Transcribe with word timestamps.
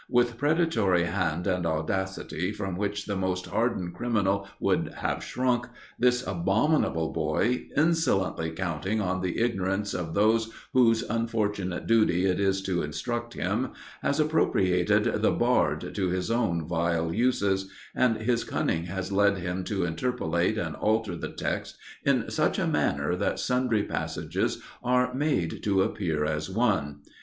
"With 0.09 0.39
predatory 0.39 1.03
hand 1.03 1.45
and 1.45 1.63
audacity 1.63 2.51
from 2.53 2.75
which 2.75 3.05
the 3.05 3.15
most 3.15 3.45
hardened 3.45 3.93
criminal 3.93 4.47
would 4.59 4.93
have 4.95 5.23
shrunk, 5.23 5.67
this 5.99 6.25
abominable 6.25 7.13
boy, 7.13 7.67
insolently 7.77 8.49
counting 8.49 8.99
on 8.99 9.21
the 9.21 9.39
ignorance 9.39 9.93
of 9.93 10.15
those 10.15 10.51
whose 10.73 11.03
unfortunate 11.03 11.85
duty 11.85 12.25
it 12.25 12.39
is 12.39 12.63
to 12.63 12.81
instruct 12.81 13.35
him, 13.35 13.73
has 14.01 14.19
appropriated 14.19 15.03
the 15.21 15.29
Bard 15.29 15.93
to 15.93 16.09
his 16.09 16.31
own 16.31 16.67
vile 16.67 17.13
uses; 17.13 17.69
and 17.93 18.17
his 18.17 18.43
cunning 18.43 18.85
has 18.85 19.11
led 19.11 19.37
him 19.37 19.63
to 19.65 19.85
interpolate 19.85 20.57
and 20.57 20.75
alter 20.77 21.15
the 21.15 21.29
text 21.29 21.77
in 22.03 22.27
such 22.31 22.57
a 22.57 22.65
manner 22.65 23.15
that 23.15 23.37
sundry 23.37 23.83
passages 23.83 24.63
are 24.83 25.13
made 25.13 25.61
to 25.61 25.83
appear 25.83 26.25
as 26.25 26.49
one. 26.49 27.01